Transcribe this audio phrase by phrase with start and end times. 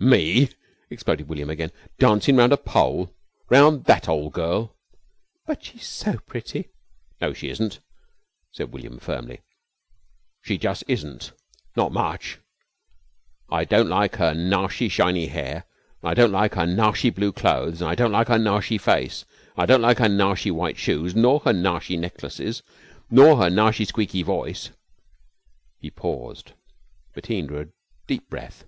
[0.00, 0.48] "Me!"
[0.90, 1.72] exploded William again.
[1.98, 3.12] "Dancin' round a pole!
[3.50, 4.76] Round that ole girl?"
[5.44, 6.68] "But she's so pretty."
[7.20, 7.80] "No, she isn't,"
[8.52, 9.40] said William firmly,
[10.40, 11.32] "she jus' isn't.
[11.76, 12.38] Not much!
[13.50, 15.64] I don' like her narsy shiny hair
[16.04, 19.24] an' I don' like her narsy blue clothes, an' I don' like her narsy face,
[19.56, 22.62] an' I don' like her narsy white shoes, nor her narsy necklaces,
[23.10, 24.70] nor her narsy squeaky voice"
[25.80, 26.52] He paused.
[27.14, 27.66] Bettine drew a
[28.06, 28.64] deep breath.